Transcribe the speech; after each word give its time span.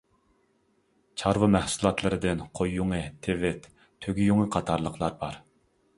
چارۋا 1.23 1.49
مەھسۇلاتلىرىدىن 1.57 2.41
قوي 2.61 2.73
يۇڭى، 2.79 3.03
تىۋىت، 3.27 3.69
تۆگە 4.07 4.27
يۇڭى 4.31 4.49
قاتارلىقلار 4.57 5.19
بار. 5.23 5.43